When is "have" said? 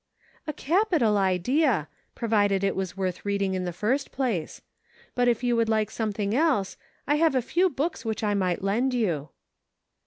7.17-7.35